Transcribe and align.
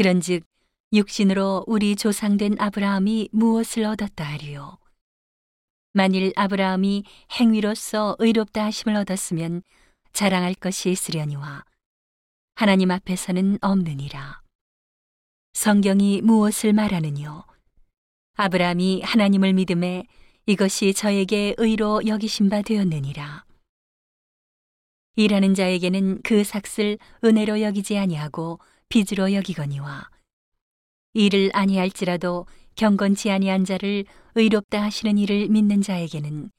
그런즉 0.00 0.44
육신으로 0.94 1.64
우리 1.66 1.94
조상된 1.94 2.56
아브라함이 2.58 3.28
무엇을 3.32 3.84
얻었다 3.84 4.24
하리요? 4.24 4.78
만일 5.92 6.32
아브라함이 6.36 7.04
행위로서 7.38 8.16
의롭다 8.18 8.64
하심을 8.64 8.96
얻었으면 8.96 9.62
자랑할 10.14 10.54
것이 10.54 10.90
있으려니와 10.90 11.64
하나님 12.54 12.90
앞에서는 12.90 13.58
없느니라. 13.60 14.40
성경이 15.52 16.22
무엇을 16.22 16.72
말하느뇨? 16.72 17.44
아브라함이 18.36 19.02
하나님을 19.02 19.52
믿음에 19.52 20.04
이것이 20.46 20.94
저에게 20.94 21.54
의로 21.58 22.00
여기신 22.06 22.48
바 22.48 22.62
되었느니라. 22.62 23.44
일하는 25.16 25.52
자에게는 25.52 26.22
그 26.22 26.42
삭슬 26.42 26.96
은혜로 27.22 27.60
여기지 27.60 27.98
아니하고 27.98 28.60
빚으로 28.90 29.32
여기거니와 29.32 30.10
일을 31.14 31.50
아니할지라도 31.54 32.46
경건치 32.76 33.30
아니한 33.30 33.64
자를 33.64 34.04
의롭다 34.34 34.82
하시는 34.82 35.16
이를 35.16 35.48
믿는 35.48 35.80
자에게는 35.80 36.50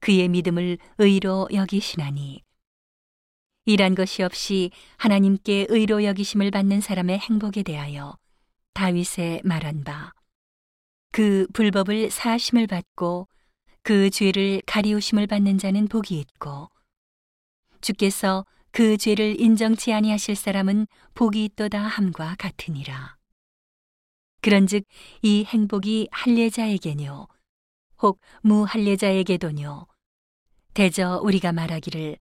그의 0.00 0.28
믿음을 0.28 0.78
의로 0.98 1.48
여기시나니 1.52 2.42
일한 3.66 3.94
것이 3.94 4.24
없이 4.24 4.72
하나님께 4.96 5.66
의로 5.68 6.02
여기심을 6.02 6.50
받는 6.50 6.80
사람의 6.80 7.20
행복에 7.20 7.62
대하여 7.62 8.16
다윗의 8.74 9.42
말한 9.44 9.84
바 9.84 10.16
그 11.16 11.46
불법을 11.54 12.10
사심을 12.10 12.66
받고 12.66 13.26
그 13.82 14.10
죄를 14.10 14.60
가리우심을 14.66 15.26
받는 15.26 15.56
자는 15.56 15.88
복이 15.88 16.20
있고 16.20 16.68
주께서 17.80 18.44
그 18.76 18.98
죄를 18.98 19.40
인정치 19.40 19.90
아니하실 19.94 20.36
사람은 20.36 20.86
복이 21.14 21.42
있도다 21.46 21.80
함과 21.80 22.36
같으니라. 22.38 23.16
그런즉 24.42 24.84
이 25.22 25.46
행복이 25.46 26.08
할례자에게뇨 26.12 27.26
혹 28.02 28.20
무할례자에게도뇨 28.42 29.86
대저 30.74 31.22
우리가 31.24 31.52
말하기를 31.52 32.18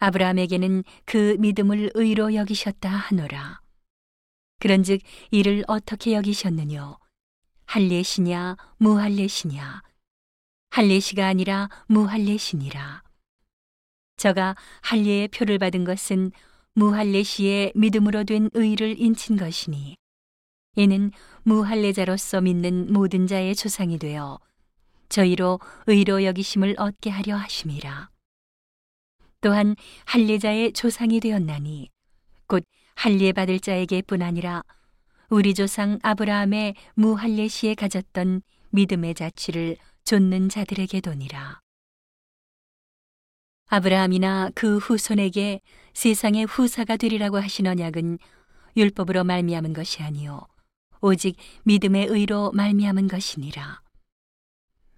아브라함에게는 0.00 0.84
그 1.06 1.38
믿음을 1.38 1.92
의로 1.94 2.34
여기셨다 2.34 2.90
하노라. 2.90 3.62
그런즉 4.58 5.00
이를 5.30 5.64
어떻게 5.66 6.12
여기셨느뇨 6.12 6.98
할례시냐 7.64 8.56
무할례시냐 8.76 9.82
할례시가 10.68 11.26
아니라 11.26 11.70
무할례시니라. 11.86 13.05
저가 14.26 14.56
할례의 14.82 15.28
표를 15.28 15.56
받은 15.60 15.84
것은 15.84 16.32
무할례시의 16.74 17.72
믿음으로 17.76 18.24
된 18.24 18.50
의를 18.54 19.00
인친 19.00 19.36
것이니 19.36 19.94
이는 20.74 21.12
무할례자로서 21.44 22.40
믿는 22.40 22.92
모든 22.92 23.28
자의 23.28 23.54
조상이 23.54 24.00
되어 24.00 24.40
저희로 25.10 25.60
의로 25.86 26.24
여기심을 26.24 26.74
얻게 26.76 27.08
하려 27.08 27.36
하심이라. 27.36 28.10
또한 29.42 29.76
할례자의 30.06 30.72
조상이 30.72 31.20
되었나니 31.20 31.88
곧 32.48 32.64
할례 32.96 33.30
받을 33.30 33.60
자에게뿐 33.60 34.22
아니라 34.22 34.64
우리 35.28 35.54
조상 35.54 36.00
아브라함의 36.02 36.74
무할례 36.94 37.46
시에 37.46 37.76
가졌던 37.76 38.42
믿음의 38.70 39.14
자취를 39.14 39.76
좇는 40.04 40.48
자들에게도니라. 40.48 41.65
아브라함이나 43.68 44.50
그 44.54 44.78
후손에게 44.78 45.60
세상의 45.92 46.44
후사가 46.44 46.96
되리라고 46.96 47.38
하신 47.38 47.66
언약은 47.66 48.18
율법으로 48.76 49.24
말미암은 49.24 49.72
것이 49.72 50.02
아니요 50.02 50.46
오직 51.00 51.36
믿음의 51.64 52.06
의로 52.06 52.52
말미암은 52.52 53.08
것이니라. 53.08 53.80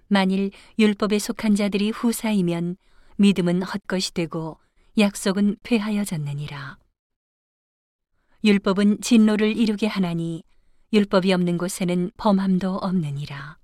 만일 0.09 0.51
율법에 0.79 1.19
속한 1.19 1.55
자들이 1.55 1.91
후사이면 1.91 2.77
믿음은 3.17 3.63
헛것이 3.63 4.13
되고 4.15 4.59
약속은 4.99 5.57
폐하여졌느니라. 5.63 6.79
율법은 8.45 9.01
진노를 9.01 9.57
이루게 9.57 9.87
하나니 9.87 10.43
율법이 10.93 11.33
없는 11.33 11.59
곳에는 11.59 12.11
범함도 12.17 12.77
없느니라. 12.77 13.59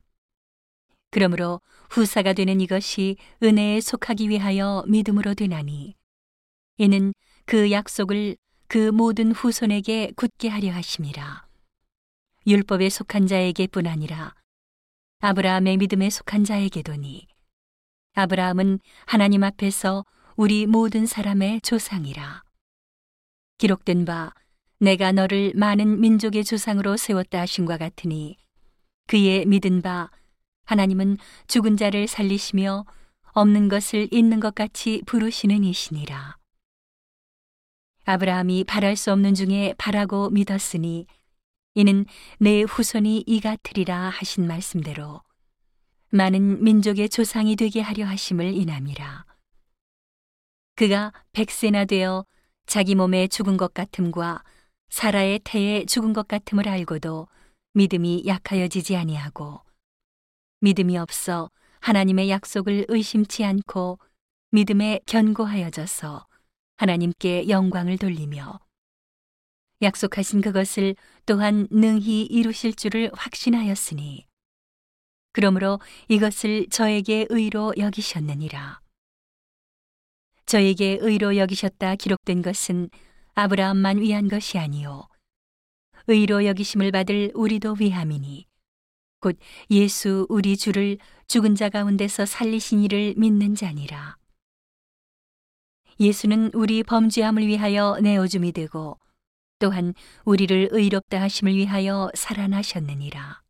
그러므로 1.14 1.60
후사가 1.90 2.32
되는 2.32 2.60
이것이 2.60 3.18
은혜에 3.40 3.80
속하기 3.80 4.30
위하여 4.30 4.84
믿음으로 4.88 5.34
되나니 5.34 5.94
이는 6.78 7.14
그 7.44 7.70
약속을 7.70 8.36
그 8.66 8.90
모든 8.90 9.30
후손에게 9.30 10.10
굳게 10.16 10.48
하려 10.48 10.72
하심이라. 10.72 11.46
율법에 12.48 12.88
속한 12.88 13.28
자에게뿐 13.28 13.86
아니라 13.86 14.34
아브라함의 15.20 15.76
믿음에 15.76 16.10
속한 16.10 16.42
자에게도니 16.42 17.28
아브라함은 18.14 18.80
하나님 19.06 19.44
앞에서 19.44 20.04
우리 20.34 20.66
모든 20.66 21.06
사람의 21.06 21.60
조상이라. 21.60 22.42
기록된 23.58 24.04
바 24.04 24.32
내가 24.80 25.12
너를 25.12 25.52
많은 25.54 26.00
민족의 26.00 26.42
조상으로 26.42 26.96
세웠다 26.96 27.42
하신과 27.42 27.76
같으니 27.76 28.36
그의 29.06 29.46
믿은 29.46 29.80
바 29.80 30.10
하나님은 30.64 31.18
죽은 31.46 31.76
자를 31.76 32.06
살리시며 32.06 32.84
없는 33.32 33.68
것을 33.68 34.08
있는 34.10 34.40
것 34.40 34.54
같이 34.54 35.02
부르시는 35.06 35.64
이시니라. 35.64 36.36
아브라함이 38.04 38.64
바랄 38.64 38.96
수 38.96 39.12
없는 39.12 39.34
중에 39.34 39.74
바라고 39.78 40.30
믿었으니 40.30 41.06
이는 41.74 42.06
내 42.38 42.62
후손이 42.62 43.24
이 43.26 43.40
같으리라 43.40 44.10
하신 44.10 44.46
말씀대로 44.46 45.22
많은 46.10 46.62
민족의 46.62 47.08
조상이 47.08 47.56
되게 47.56 47.80
하려 47.80 48.06
하심을 48.06 48.54
인함이라. 48.54 49.24
그가 50.76 51.12
백세나 51.32 51.86
되어 51.86 52.24
자기 52.66 52.94
몸에 52.94 53.26
죽은 53.26 53.56
것 53.56 53.74
같음과 53.74 54.44
사라의 54.90 55.40
태에 55.42 55.84
죽은 55.86 56.12
것 56.12 56.28
같음을 56.28 56.68
알고도 56.68 57.26
믿음이 57.72 58.24
약하여지지 58.26 58.96
아니하고 58.96 59.60
믿음이 60.64 60.96
없어 60.96 61.50
하나님의 61.80 62.30
약속을 62.30 62.86
의심치 62.88 63.44
않고 63.44 63.98
믿음에 64.50 64.98
견고하여져서 65.04 66.26
하나님께 66.78 67.50
영광을 67.50 67.98
돌리며 67.98 68.58
약속하신 69.82 70.40
그것을 70.40 70.96
또한 71.26 71.68
능히 71.70 72.22
이루실 72.22 72.76
줄을 72.76 73.10
확신하였으니 73.12 74.26
그러므로 75.32 75.80
이것을 76.08 76.68
저에게 76.70 77.26
의로 77.28 77.74
여기셨느니라. 77.76 78.80
저에게 80.46 80.96
의로 81.02 81.36
여기셨다 81.36 81.96
기록된 81.96 82.40
것은 82.40 82.88
아브라함만 83.34 83.98
위한 83.98 84.28
것이 84.28 84.58
아니요 84.58 85.08
의로 86.06 86.46
여기심을 86.46 86.90
받을 86.90 87.32
우리도 87.34 87.76
위함이니 87.78 88.46
곧 89.24 89.38
예수 89.70 90.26
우리 90.28 90.54
주를 90.54 90.98
죽은 91.28 91.54
자 91.54 91.70
가운데서 91.70 92.26
살리신 92.26 92.82
이를 92.82 93.14
믿는 93.16 93.54
자니라. 93.54 94.18
예수는 95.98 96.50
우리 96.52 96.82
범죄함을 96.82 97.46
위하여 97.46 97.96
내어줌이 98.02 98.52
되고 98.52 98.98
또한 99.58 99.94
우리를 100.26 100.68
의롭다 100.72 101.22
하심을 101.22 101.54
위하여 101.54 102.10
살아나셨느니라. 102.14 103.43